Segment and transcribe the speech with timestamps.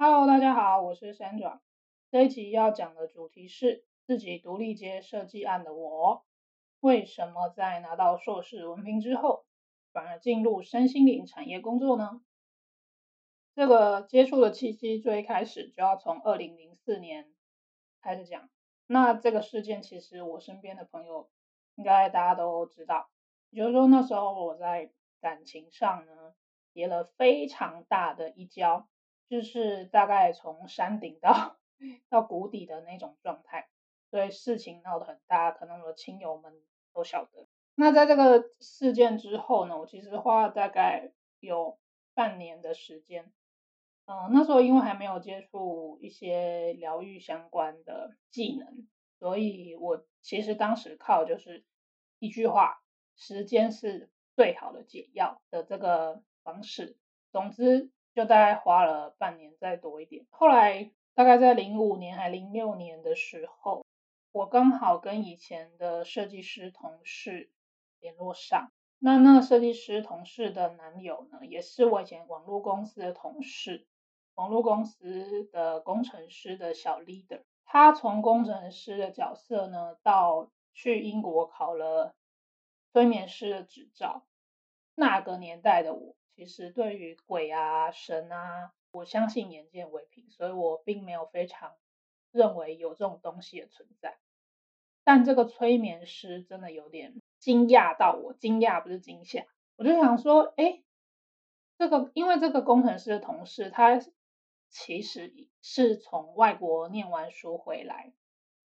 [0.00, 1.58] Hello，大家好，我是 Sandra。
[2.12, 6.24] 这一集要讲的主题是自己独立接设计案的我，
[6.78, 9.44] 为什么在拿到硕士文凭之后，
[9.92, 12.20] 反而进入身心灵产业工作呢？
[13.56, 17.34] 这个接触的契机最开始就要从二零零四年
[18.00, 18.48] 开始讲。
[18.86, 21.28] 那这个事件其实我身边的朋友
[21.74, 23.10] 应该大家都知道，
[23.50, 26.34] 也就是说那时候我在感情上呢
[26.72, 28.88] 跌了非常大的一跤，
[29.28, 31.58] 就是大概从山顶到
[32.08, 33.68] 到谷底的那种状态，
[34.10, 36.52] 所以事情闹得很大，可能我的亲友们
[36.92, 37.46] 都晓得。
[37.74, 41.78] 那在这个事件之后呢，我其实花了大概有
[42.14, 43.32] 半年的时间。
[44.06, 48.88] 嗯，那时候因为还没有接触一些疗愈相关的技能，
[49.18, 51.64] 所以我其实当时靠就是
[52.18, 52.82] 一句话：
[53.16, 56.96] 时间是最好的解药的这个方式。
[57.30, 60.26] 总之，就大概花了半年再多一点。
[60.30, 63.84] 后来大概在零五年还零六年的时候，
[64.32, 67.52] 我刚好跟以前的设计师同事
[68.00, 68.72] 联络上。
[68.98, 73.86] 那那个设计师同事的男友呢，也是我以前网络公司的同事。
[74.34, 82.16] 网络公司的工程师的小 leader，他从工程师的角色呢，到去英国考了
[82.92, 84.26] 催眠师的执照。
[84.96, 91.72] 那个年代的我，其实对于鬼啊、神啊，我相信眼见为凭，所以我并没有非常
[92.30, 94.18] 认为有这种东西的存在。
[95.02, 100.84] 但这个催眠师真的有点惊讶到我，惊讶不是惊吓，我就想说，哎，
[101.76, 104.00] 这个因为这个工程师的同事他。
[104.70, 108.12] 其实是从外国念完书回来，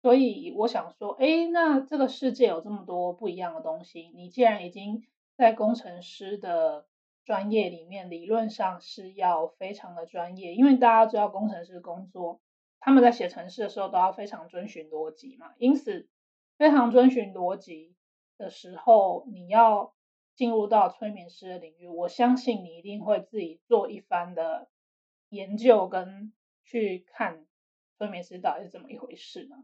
[0.02, 6.86] 所以我想说，哎，那这个世界有这么多不一样的东西，你既然已经在工程师的
[7.26, 12.42] 专业里面，理论上是要非常的专业，因为大家知道工程师工作，
[12.80, 16.08] 他们在写程式的时候都要非常遵循逻辑嘛，因此
[16.58, 17.96] 非常遵循逻辑
[18.38, 19.94] 的时候，你要
[20.36, 24.70] 进入到催眠师的领域，我相信你一定会自己做一番的。
[25.30, 26.32] 研究跟
[26.64, 27.48] 去看
[27.98, 29.56] 催眠师到底是怎么一回事呢？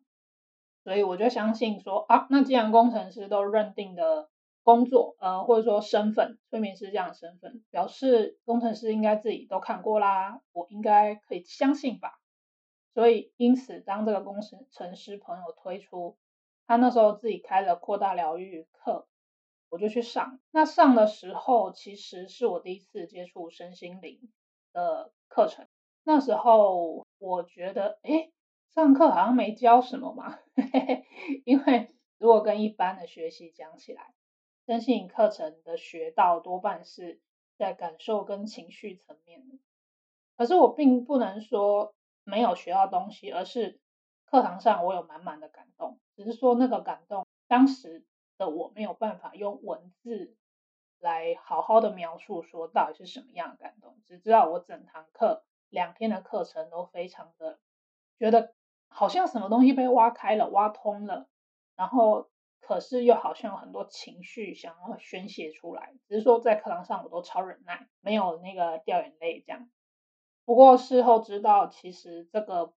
[0.84, 4.32] 所以我就相信说啊，那既然工程师都认定的
[4.70, 12.20] 工作，呃，或者说身份，催眠师这样的身份，表示工程师应该自己都看过啦，我应该可以相信吧。
[12.94, 16.18] 所以因此，当这个工程师朋友推出
[16.68, 19.08] 他那时候自己开了扩大疗愈课，
[19.70, 20.40] 我就去上。
[20.52, 24.20] 那上的时候，其实是我第一次接触身心灵
[24.74, 25.12] 的。
[25.28, 25.68] 课程
[26.04, 28.32] 那时候我觉得，哎，
[28.74, 30.40] 上课好像没教什么嘛，
[31.46, 31.88] 因为
[32.18, 34.14] 如果跟一般的学习讲起来，
[34.70, 37.20] 身心课程的学到多半是
[37.58, 39.58] 在感受跟情绪层面的。
[40.38, 43.80] 可是我并不能说没有学到东西，而是
[44.26, 48.06] 课堂上我有满满的感动，只是说那个感动当时
[48.38, 50.36] 的我没有办法用文字。
[51.00, 57.58] 来好好的描述说到底是什么样的感动，只知道我整堂课两天的课程都非常的
[58.18, 58.54] 觉得
[58.90, 61.30] 好像什么东西被挖开了、挖通了，
[61.78, 62.30] 然后
[62.70, 69.68] 可是又好像有很多情绪想要宣泄出来，只是说在课堂上我都超忍耐，没有那个掉眼泪这样。
[70.46, 72.76] 不过事后知道，其实这个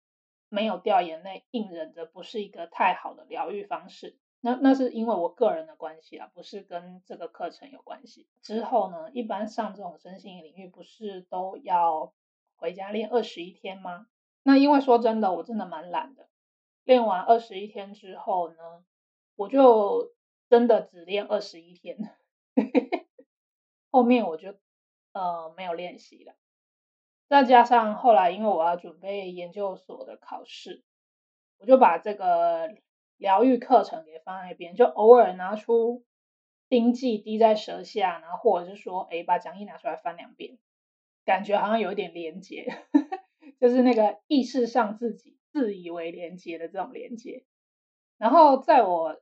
[0.48, 4.16] 没有掉眼泪、硬忍着不是一个太好的疗愈方式。
[4.40, 8.28] 那那是因为我个人的关系啊，不是跟这个课程有关系。
[8.42, 12.14] 之后呢，一般上这种身心领域不是都要
[12.54, 14.06] 回家练二十一天吗？
[14.44, 16.28] 那因为说真的，我真的蛮懒的。
[16.84, 18.84] 练完二十一天之后呢，
[19.40, 20.12] 我就
[20.50, 21.96] 真的只练二十一天，
[23.90, 24.54] 后面我就
[25.12, 26.34] 呃没有练习了。
[27.26, 30.84] 再加上后来因为我要准备研究所的考试，
[31.56, 32.76] 我就把这个。
[33.16, 36.06] 疗愈课程给放在一边，就偶尔拿出
[36.70, 40.56] 丁记滴在舌下，然后或者是说，哎，把讲义拿出来翻两遍，
[41.26, 42.66] 感觉好像有一点连接，
[43.60, 47.44] 就是那个意识上自己自以为连接的这种连接。
[48.16, 49.20] 然后在我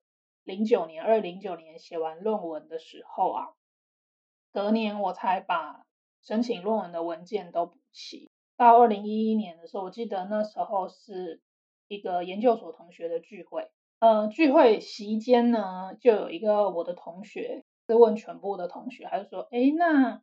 [0.48, 3.48] 零九年二零九年写完论文的时候啊，
[4.50, 5.84] 隔年我才把
[6.22, 8.30] 申请论文的文件都补齐。
[8.56, 11.42] 到二零一一年的时候，我记得那时候是
[11.86, 13.70] 一个研究所同学的聚会。
[13.98, 20.22] 呃，聚会席间呢，就有一个我的同学是问全部的同学，他就说：“哎，那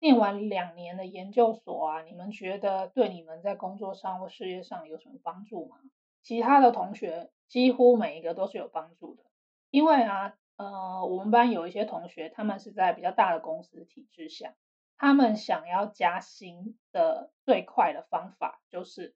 [0.00, 5.76] 念完两年的研究所啊，你们觉得对你们在工作上或事业上有什么帮助吗？”
[6.20, 9.22] 其他的同学几乎每一个都是有帮助的，
[9.72, 14.54] 因为啊，呃，我们班有一些同学，他们是在比较大的公司体制下，
[14.98, 19.14] 他们想要加薪的最快的方法就是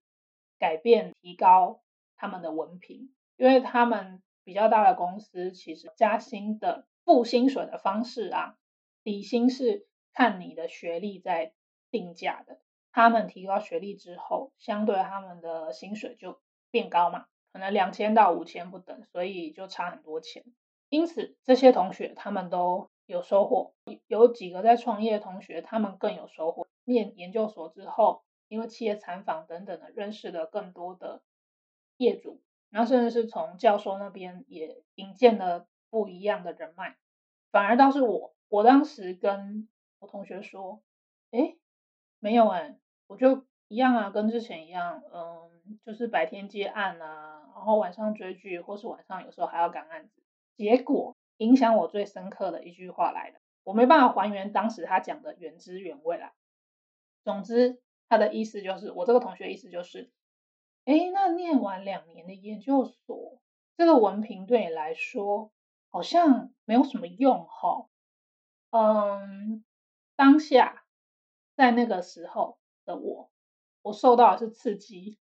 [0.58, 1.82] 改变、提高
[2.17, 8.56] 他们的文凭，因为他们比较大的公司其实加薪的付薪水的方式啊，
[9.05, 11.52] 底薪是看你的学历在
[11.91, 12.59] 定价的。
[12.93, 17.26] 他们提高学历之后，相对他们的薪水就变高嘛，
[17.56, 20.44] 可能两千到五千不等，所以就差很多钱。
[20.91, 23.73] 因此，这些同学他们都有收获。
[24.08, 26.69] 有几个在创业同学，他们更有收获。
[26.85, 31.23] 念研究所之后，因为企业参访等等的，认识了更多的
[31.97, 36.99] 业主，然后甚至是从教授那边也引荐了不一样的人脉。
[37.50, 39.67] 反而倒是我，我当时跟
[39.99, 40.82] 我同学说
[41.32, 41.56] ：“哎，
[42.19, 42.76] 没有哎，
[43.06, 50.23] 我就一样啊，跟之前一样，嗯，就是白天接案啊，然后晚上追剧，或是晚上有时候还要赶案子。”
[50.57, 56.33] 结果影响我最深刻的一句话来了，我没办法还原当时他讲的原汁原味啦。
[57.25, 60.11] 总之，他的意思就是，我这个同学意思就是，
[60.85, 63.41] 哎，那念完两年的研究所，
[63.77, 65.51] 这个文凭对你来说
[65.91, 67.89] 好像没有什么用哈。
[68.71, 69.65] 嗯，
[70.15, 70.85] 当下
[71.55, 73.31] 在那个时候的我，
[73.87, 75.17] 我受到的是刺激。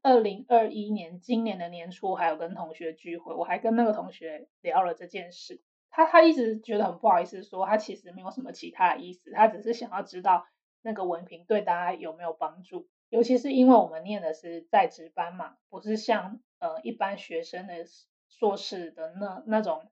[0.00, 5.60] 二零二一年今年的年初，还有跟同学聚会，我还跟那个同学聊了这件事。
[5.90, 10.46] 他他一直觉得很不好意思，说他其实没有什么其他的意思，他只是想要知道
[10.80, 12.88] 那个文凭对大家有没有帮助。
[13.10, 17.84] 尤其是因为我们念的是在职班嘛，不是像呃一般学生的
[18.30, 19.90] 硕士的那那种。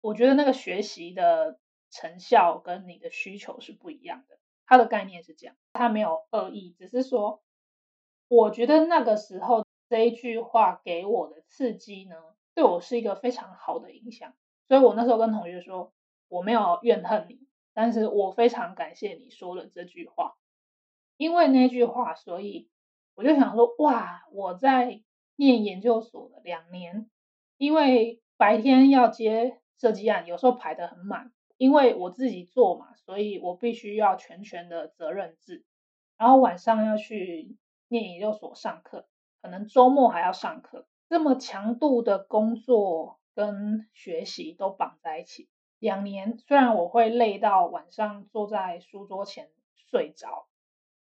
[0.00, 1.58] 我觉得那个学习的
[1.90, 4.38] 成效跟你的需求是不一样的。
[4.66, 7.42] 他的概念是这样，他没有恶意，只是说。
[8.26, 12.16] 我觉得那个时候这一句话给我的刺激呢，
[12.54, 14.32] 对我是一个非常好的影响。
[14.66, 15.92] 所以我那时候跟同学说，
[16.28, 20.36] 我没有怨恨你，但是我非常感谢你说了这句话。
[21.18, 22.70] 因为那句话，所以
[23.14, 25.02] 我就想说，哇，我在
[25.36, 27.08] 念研究所的两年，
[27.58, 35.64] 因为白天要接设计案，有时候排得很满，因为我自己做嘛，所以我必须要全权的责任制，
[36.16, 37.56] 然后晚上要去。
[37.88, 39.06] 念研究所上课，
[39.40, 45.48] 可能周末还要上课，这么强度的工作跟学习都绑在一起。
[45.78, 50.48] 两年虽然我会累到晚上坐在书桌前睡着，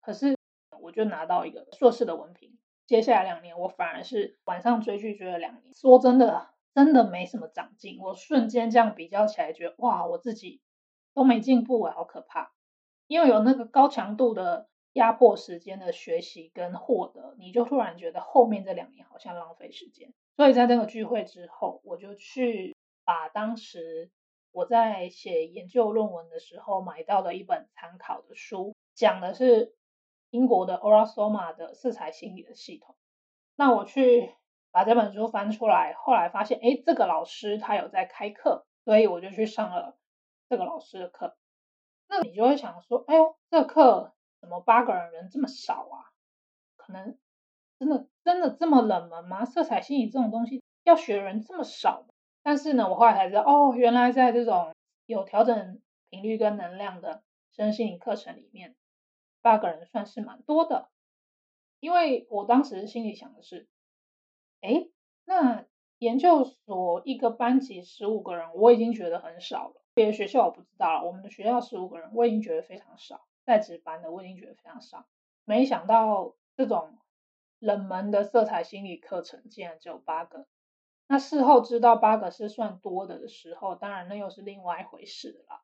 [0.01, 0.35] 可是
[0.81, 2.57] 我就拿到一个硕士的文凭。
[2.87, 5.73] 接下来两年我反而是晚上追剧追了两年。
[5.73, 7.99] 说真的，真的没什么长进。
[7.99, 10.61] 我瞬间这样比较起来，觉得哇，我自己
[11.13, 12.51] 都没进步啊，好可怕。
[13.07, 14.67] 因为有那个高强度的。
[14.93, 20.13] 压迫时间的学习跟获得，你就突然觉得后面这两年好像浪费时间。
[20.35, 22.75] 所以在那个聚会之后，我就去
[23.05, 24.11] 把当时
[24.51, 29.73] 我在写研究论文的时候买到的一本参考的书，讲的是
[30.29, 32.97] 英国的 Orasoma 的色彩心理的系统。
[33.55, 34.35] 那我去
[34.71, 39.97] 把这本书翻出来，后来发现，哎，这个老师他有在开课，所以我就去上了
[40.49, 41.37] 这个老师的课。
[42.07, 44.13] 那你就会想说，哎呦，这课。
[44.41, 46.09] 怎么八个人人这么少啊？
[46.75, 47.15] 可能
[47.77, 49.45] 真的真的这么冷门吗？
[49.45, 52.07] 色彩心理这种东西要学的人这么少？
[52.41, 54.73] 但是呢，我后来才知道，哦，原来在这种
[55.05, 55.79] 有调整
[56.09, 57.21] 频率跟能量的
[57.51, 58.75] 身心灵课程里面，
[59.43, 60.89] 八个人算是蛮多的。
[61.79, 63.67] 因为我当时心里想的是，
[64.61, 64.87] 哎，
[65.25, 65.65] 那
[65.97, 69.81] 研究所一个班级十五个人，我已经觉得很少了。
[69.93, 73.27] 别的学校我不知道了，我们的学校十五个人，我已经觉得非常少。
[73.43, 75.07] 在值班的我已经觉得非常少，
[75.45, 76.97] 没想到这种
[77.59, 80.47] 冷门的色彩心理课程竟然只有八个。
[81.07, 85.61] 那事后知道八个是算多的的时候，当然那又是另外一回事了。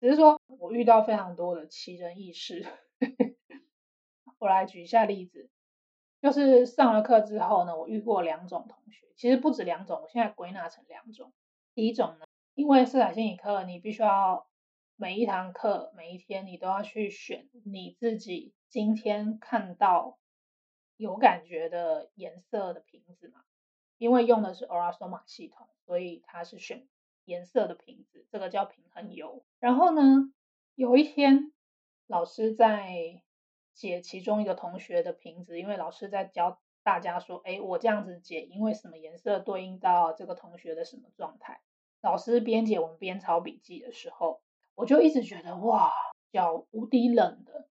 [0.00, 2.64] 只是说我遇到非常多的奇人异事。
[4.38, 5.50] 我来举一下例子，
[6.20, 11.32] 就是上了课之后呢，我遇过两种同学，其实不止两种，我现在归纳成两种。
[11.74, 14.46] 第一种呢，因为色彩心理课你必须要。
[15.00, 20.18] 每一堂课，每一天，你都要去选你自己今天看到
[20.96, 23.44] 有感觉的颜色的瓶子嘛？
[23.96, 26.88] 因为用的是 Orasoma 系统，所以它是选
[27.24, 29.44] 颜色的瓶子，这个叫平衡油。
[29.60, 30.32] 然后呢，
[30.74, 31.52] 有一天
[32.08, 33.22] 老师在
[33.78, 41.60] 解其中一个同学的瓶子，因为老师在教大家说，哎，我这样子解，因为什么颜色对应到这个同学的什么状态？
[42.02, 44.42] 老师边解我们边抄笔记的时候。
[44.74, 45.92] 我就一直觉得哇，
[46.30, 47.68] 脚无敌冷的，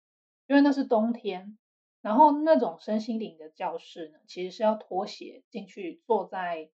[0.47, 1.57] 因为那是冬天。
[2.01, 6.69] 然后那种身心灵的教室呢，其实是要脱鞋进去，坐在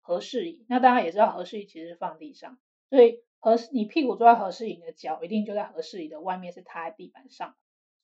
[0.00, 0.64] 合适椅。
[0.68, 2.58] 那大家也知道，合适椅其实是放地上，
[2.88, 7.56] 所以合适你屁股坐在合适椅，你的脚一定就在合适椅的外面，是踏在地板上。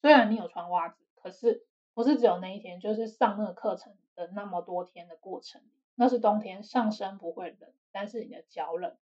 [0.06, 5.60] 虽然你有穿袜子，可是不是只有那一天，就是上那个课程的那么多天的过程，
[5.96, 8.96] 那是冬天，上身不会冷，但是你的脚冷。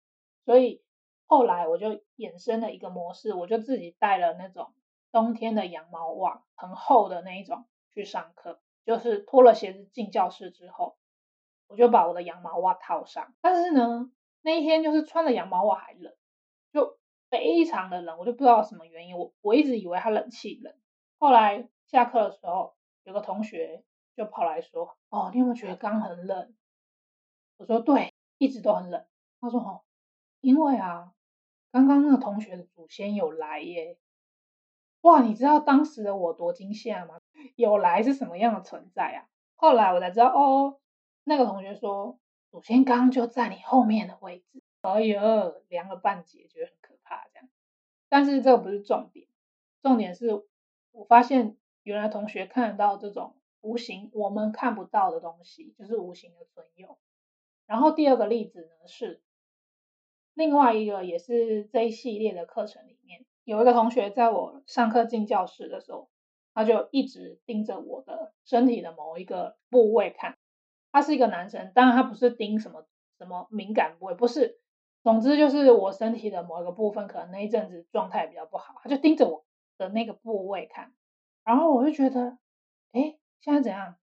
[0.45, 0.81] 所以
[1.25, 4.71] 后来我就衍生了一个模式，我就自己带了那种
[5.11, 8.61] 冬天的羊毛袜，很厚的那一种去上课。
[8.85, 10.95] 就是脱了鞋子进教室之后，
[11.67, 13.33] 我就把我的羊毛袜套上。
[13.41, 14.09] 但是呢，
[14.41, 16.13] 那一天就是穿了羊毛袜还冷，
[16.71, 16.97] 就
[17.29, 19.17] 非常的冷，我就不知道什么原因。
[19.17, 20.73] 我我一直以为它冷气冷。
[21.23, 22.75] 后来下课的时候，
[23.05, 26.53] 有个同学就跑来说：“哦，你有没有觉得刚很冷？”
[27.55, 29.05] 我说：“对，一直都很冷。”
[29.39, 29.83] 他说：“哦，
[30.41, 31.13] 因为啊，
[31.71, 33.97] 刚刚那个同学的祖先有来耶。”
[34.99, 37.21] 哇，你知道当时的我多惊吓吗？
[37.55, 39.23] 有来是什么样的存在啊？
[39.55, 40.81] 后来我才知道，哦，
[41.23, 42.19] 那个同学说
[42.51, 44.61] 祖先刚就在你后面的位置。
[44.81, 47.47] 哎呦，凉了半截，觉得很可怕这样。
[48.09, 49.29] 但是这个不是重点，
[49.81, 50.45] 重点是
[50.93, 56.97] 我发现原来同学看得到这种无形我们看不到的东西，就是无形的存有。
[57.65, 59.21] 然后第二个例子呢是
[60.33, 63.25] 另外一个也是这一系列的课程里面。
[63.43, 66.09] 有一个同学在我上课进教室的时候，
[66.53, 70.37] 他就一直盯着我的身体的某一个部位看。
[70.91, 72.85] 他是一个男生，当然他不是盯什么
[73.17, 74.59] 什么敏感部位，不是。
[75.01, 79.43] 总之就是我身体的某一个部分，可能那一阵子状态比较不好，他就盯着我
[79.77, 80.93] 的那个部位看。
[81.43, 82.37] 然后我就觉得，
[82.91, 83.97] 哎，现在怎样？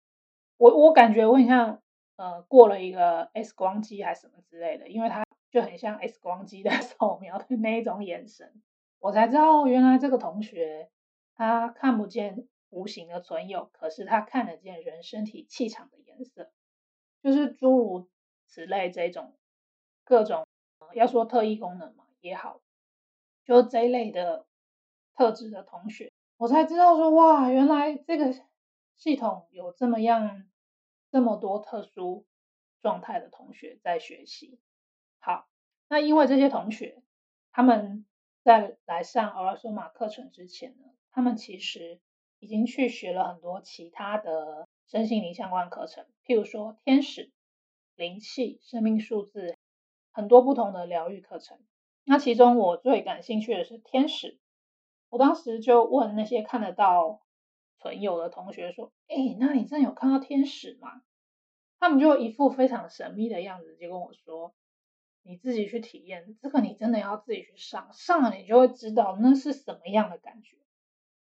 [0.56, 1.82] 我我感觉我很像
[2.16, 8.62] 呃过了一个 X 光机还是什么之类的，因为他就很像 X 光机的 扫描的那一种眼神。
[8.98, 10.90] 我才知道，原来这个同学
[11.34, 16.52] 他看不见无形的存有，可是他看得见人身体气场的颜色，
[17.22, 18.10] 就是诸如
[18.46, 19.34] 此类这种
[20.04, 20.46] 各种
[20.92, 22.60] 要说特异功能嘛也好，
[23.46, 24.46] 就这一类的
[25.20, 28.34] 特质的同学，我才知道说哇，原来这个
[28.96, 30.48] 系统有这么样
[31.10, 32.24] 这么多特殊
[32.80, 34.58] 状态的同学在学习。
[35.18, 35.46] 好，
[35.90, 37.02] 那因为这些同学
[37.52, 38.06] 他们。
[38.42, 42.00] 在来上欧拉索玛课程之前呢，他们其实
[42.38, 47.30] 已经去学了很多其他的身心灵相关课程，譬如说天使、
[47.96, 49.58] 灵气、生命数字，
[50.10, 51.58] 很多不同的疗愈课程。
[52.04, 54.39] 那其中我最感兴趣的是天使，
[55.10, 57.20] 我当时就问那些看得到
[57.78, 61.02] 存有的同学说：“哎，那你真的有看到天使吗？”
[61.78, 64.54] 他们就一副非常神秘的样子，就跟我说。
[65.22, 70.56] 你自己去体验这个，你真的要自己去上，上了你就会知道那是什么样的感觉。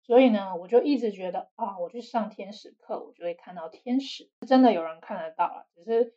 [0.04, 6.16] 所以呢，我就一直觉得啊，我去上天使课，我就会看到天使，真的有人看得到了，只是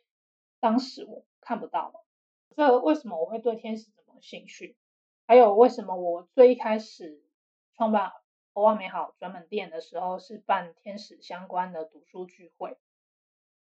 [0.59, 2.05] 当时我看不到了。
[2.55, 4.77] 这为什么我会对天使这么兴趣？
[5.25, 7.19] 还有为什么我最一开始
[7.77, 8.13] 创办
[8.53, 12.77] 欧万美好专门店的时候是办天使相关的读书聚会？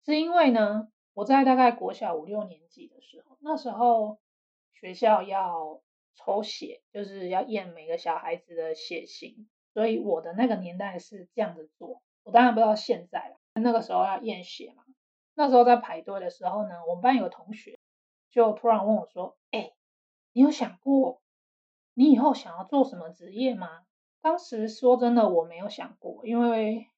[0.03, 0.89] 是因为呢？
[1.13, 4.19] 我在大概国小五六年级的时候，那时候
[4.73, 5.81] 学校要
[6.13, 12.01] 抽血，就是要验每个小孩子的血型，所以我的那个年代是这样子做。
[12.23, 14.83] 我当然不知道现在了，那个时候要验血嘛。
[15.33, 17.79] 那时候在排队的时候呢，我们班有个同学
[18.29, 19.71] 就突然问我说：“哎，
[20.33, 21.21] 你有想过
[21.93, 23.85] 你以后想要做什么职业吗？”
[24.25, 26.89] 当时说真的，我没有想过，因为。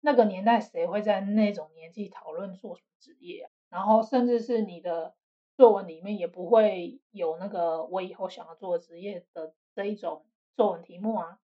[0.00, 3.50] 那个年代谁会在那种年纪讨论做什么职业？
[3.70, 5.14] 然后甚至是你的
[5.56, 11.40] 作文里面也不会有那个我以后想要做的职业的这一种作文题目啊。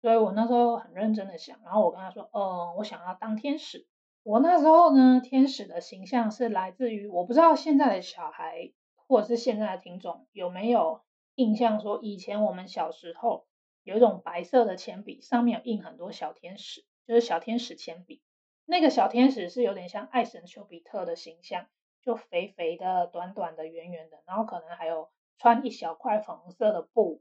[0.00, 3.86] 所以我那时候很认真的想，然后我跟他说：“嗯，我想要当天使。”
[4.24, 11.02] 我那时候呢，天使的形象是来自于我不知道现在的小孩或者是现在的听众有没有
[11.36, 13.46] 印象，说以前我们小时候
[13.82, 16.84] 有一种白色的铅笔，上面有印很多小天使。
[17.04, 18.22] 就是小天使铅笔，
[18.64, 21.66] 那个小天使是有点像爱神丘比特的形象，
[22.00, 27.20] 就肥肥的、短短的、圆圆的，然后可能还有穿一小块粉红色的布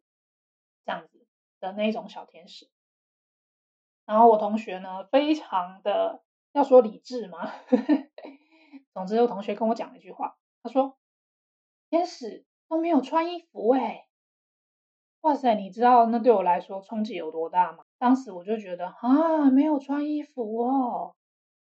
[0.85, 1.25] 这样子
[1.59, 2.69] 的那种小天使。
[4.05, 7.51] 然后我同学呢，非常的要说理智吗？
[8.93, 10.95] 总之，有同学跟我讲了一句话，他说
[11.89, 14.05] ：“天使都没有穿衣服哎。”
[15.21, 17.83] 哇塞，你知道那对我来说冲击有多大吗？
[17.99, 21.13] 当时我就觉得啊，没有穿衣服哦，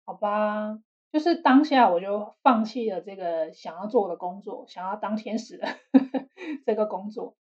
[0.06, 0.80] 好吧，
[1.12, 5.68] 就是当下我就放弃了这个想要做的工作，想要当天使的
[6.66, 7.36] 这个工作。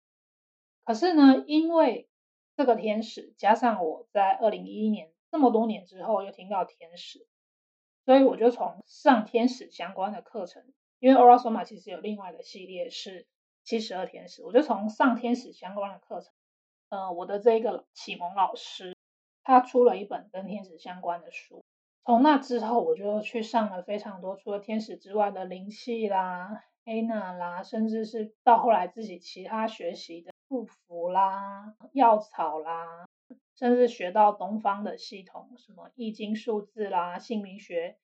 [0.83, 2.09] 可是呢，因为
[2.57, 7.25] 这个天使，加上我在二零一一年这么多年之后又听到天使，
[8.03, 10.65] 所以我就从上天使相关的课程，
[10.99, 13.25] 因为 Orasoma 其实有另外的系列是。
[13.69, 16.33] 七十二天使，我就从上天使相关的课程，
[16.89, 18.97] 呃，我的这个启蒙老师，
[19.43, 21.63] 他出了一本跟天使相关的书。
[22.03, 33.07] 从那之后，我就去上了非常多除了天使之外的灵气啦、黑娜啦，甚至是到后来自己其他学习的祝福啦、药草啦，
[33.55, 37.99] 甚至学到东方的系统，什么易经数字啦、姓名学。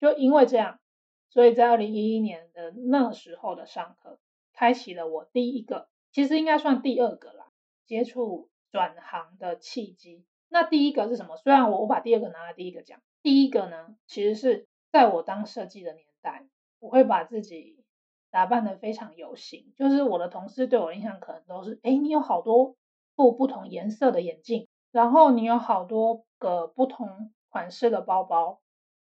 [0.00, 0.80] 就因为这样，
[1.28, 4.18] 所以在二零一一年的那时候的上课，
[4.54, 7.48] 开启了我第一个，其实应该算第二个啦，
[7.84, 10.24] 接触转行的契机。
[10.48, 11.36] 那第一个是什么？
[11.36, 13.00] 虽然我我把第二个拿来第一个讲。
[13.22, 16.46] 第一个呢，其实是在我当设计的年代，
[16.78, 17.82] 我会把自己
[18.30, 19.72] 打扮的非常有型。
[19.76, 22.76] 就是我的同事对我印象可能都是，哎，你有好多
[23.16, 28.60] 副不同颜色的眼镜，然后你有好多个不同款式的包包，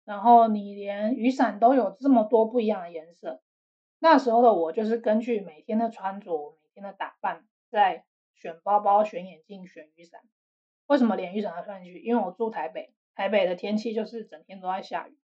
[0.04, 3.40] 然后你连雨伞都有这么多不一样的颜色。
[4.00, 8.04] 那时候的我就是根据每天的穿着、每天的打扮，在
[8.34, 10.20] 选包包、选眼镜、选雨伞。
[10.88, 12.00] 为什么连雨伞都算进去？
[12.00, 12.92] 因为我住台北。
[13.16, 15.18] 台北的天气就是整天都在下雨，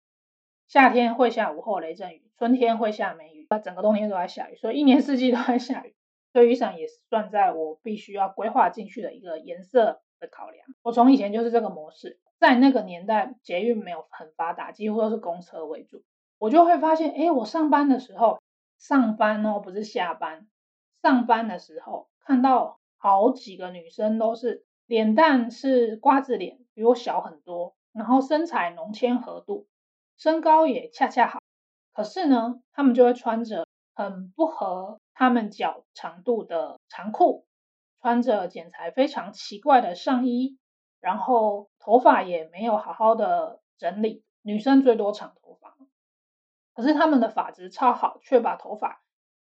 [0.68, 5.96] 夏天会下午后雷阵雨，春天会下梅雨，那整个冬天都在下雨，所以一年四季都在下雨。
[6.34, 10.68] 所以雨伞也算在我必须要规划进去的一个颜色的考量。
[10.82, 16.04] 我从以前就是这个模式，在那个年代捷运没有很发达，几乎都是公车为主，
[16.38, 18.42] 我就会发现，哎，我上班的时候，
[18.78, 20.48] 上班哦，不是下班，
[21.02, 27.76] 上班的时候看到好几个女生都是脸蛋是瓜子脸，比我小很多。
[27.94, 29.68] 然后身材浓纤合度，
[30.18, 31.40] 身高也恰恰好，
[31.94, 37.46] 可是呢，他们就会穿着很不合他们脚长度的长裤，
[38.02, 40.58] 穿着剪裁非常奇怪的上衣，
[41.00, 45.65] 然后头发也没有好好的整理，女生最多长头发，
[46.76, 49.02] 可是他们的发质超好，却把头发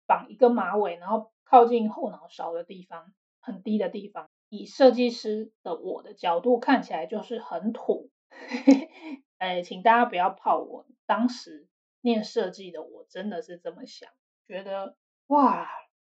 [0.06, 8.12] 绑一个马尾，然后靠近后脑勺的地方，很低的地方，以设计师的我的角度看起来就是很土。
[9.38, 10.86] 哎，请大家不要泡我。
[11.06, 11.68] 当时
[12.02, 14.10] 念设计的我真的是这么想，
[14.48, 14.96] 觉得
[15.28, 15.68] 哇，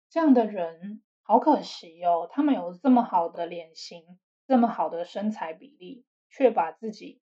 [0.10, 2.30] 这样的人好可惜哦。
[2.32, 4.04] 他们有这么好的脸型，
[4.48, 7.20] 这么好的身材比例，却把自己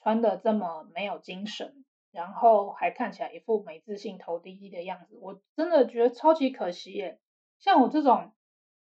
[0.00, 5.16] 穿的这么没有精神，然后还看起来一副没自信、头低低的样子。
[5.20, 7.18] 我真的觉得超级可惜耶。
[7.58, 8.32] 像我这种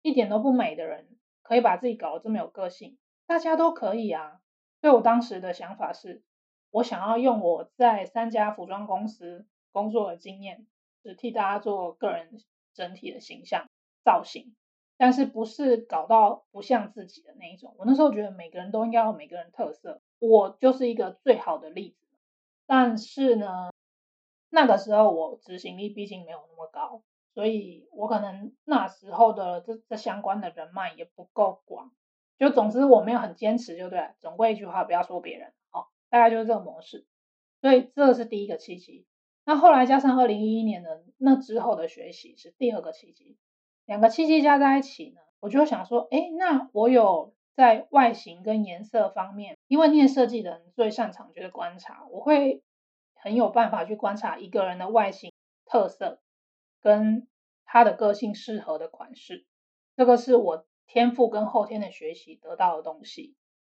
[0.02, 1.08] 一点都不美的人，
[1.42, 4.42] 可以把自己搞得这么有个性，大家都可以啊。
[4.82, 6.24] 所以我当时的想法是，
[6.70, 10.68] 我想要用我在三家服装公司工作的经验，
[11.04, 12.42] 是替大家做个人
[12.74, 13.70] 整体的形象
[14.04, 14.54] 造型，
[14.98, 17.76] 但是不是搞到不像自己的那一种。
[17.78, 22.03] 我那时候觉得每个人都应该有每个人特色，我就是一个最好的例子。
[22.65, 23.71] 但是呢，
[24.49, 27.02] 那个时候我执行力毕竟没有那么高，
[27.34, 31.91] 所以我可能那时候的这这相关的人脉也不够广。
[32.39, 34.10] 就总之我没有很坚持，就对。
[34.19, 37.06] 总归一句话，不要说别人，哦，大概就是这个模式。
[37.62, 39.06] 所以这是第一个契机。
[39.45, 43.38] 那后来加上二零一一年的那之后的学习是第二个契机。
[43.86, 52.62] 两个契机加在一起呢，我就想说，哎，那我有在外形跟颜色方面，因为念设计的人最擅长就是观察，我会
[53.16, 55.34] 很有办法去观察一个人的外形
[55.66, 56.22] 特色
[56.80, 57.28] 跟
[57.66, 59.48] 他的个性适合的款式。
[59.96, 60.68] 这个是我。
[60.86, 63.36] 天赋跟后天的学习得到的东西，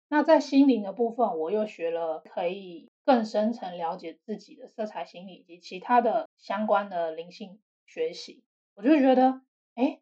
[0.08, 8.42] 那在心灵的部分，我又学了可以更深层了解自己的色彩心理以及其他的相关的灵性学习，
[8.74, 9.42] 我就觉得，
[9.74, 10.00] 哎，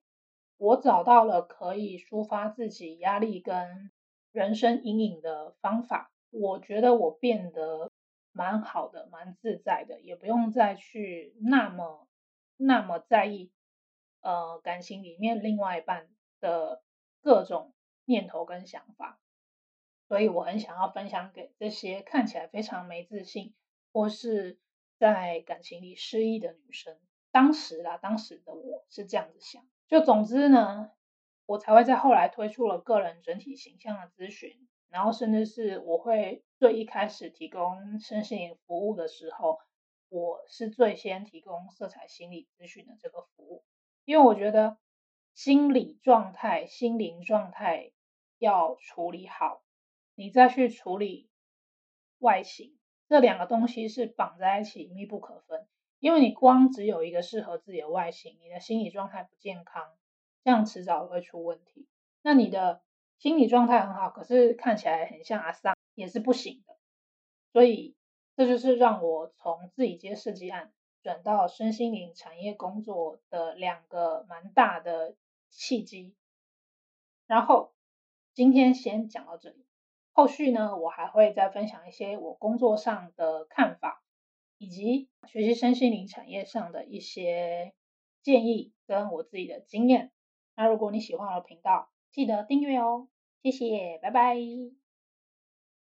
[0.56, 3.90] 我找到了可以抒发自己压力跟
[4.32, 7.90] 人生阴影的方法，我觉得我变得
[8.32, 12.08] 蛮好的，蛮自在的，也不用再去那么
[12.56, 13.52] 那么在意，
[14.20, 16.08] 呃，感情里面另外一半
[16.40, 16.82] 的。
[17.24, 17.72] 各种
[18.04, 19.20] 念头跟想法，
[20.08, 23.54] 所以我很想要分享给这些看起来非常没自信
[23.92, 24.58] 或是
[24.98, 26.98] 在感情里失意的女生。
[27.30, 29.64] 当时啦，当时的我是这样子想。
[29.86, 30.90] 就总之呢，
[31.46, 39.58] 我才会在后来推出了个人整体形象的咨询，然后甚至是我会最一开始提供身心灵服务的时候，
[40.08, 43.64] 我是最先提供色彩心理咨询的这个服务，
[44.04, 44.78] 因为我觉得。
[45.34, 47.92] 心理状态、心灵状态
[48.36, 49.62] 要处理好，
[50.14, 51.30] 你再去处理
[52.18, 52.76] 外形，
[53.08, 55.66] 这两个东西是绑在一起、密不可分。
[56.00, 59.82] 因为你光只有一个适合自己的外形，你的心理状态不健康，
[60.44, 61.86] 这样迟早会出问题。
[62.22, 62.82] 那你的
[63.18, 66.76] 心理状态很好，可是看起来很像阿桑，也是不行的。
[67.52, 67.94] 所以
[68.36, 75.14] 这就是让我从自己接设计案转到身心灵产业工作的两个蛮大的
[75.50, 76.14] 契机。
[77.26, 77.72] 然后
[78.32, 79.66] 今天先讲到这里，
[80.12, 84.02] 后续呢我还会再分享一些我工作上的看法，
[84.58, 87.74] 以及学习身心灵产业上的一些
[88.22, 90.10] 建议跟我自己的经验。
[90.56, 93.08] 那如果你喜欢我的频道，记得订阅哦，
[93.42, 94.81] 谢谢，拜拜。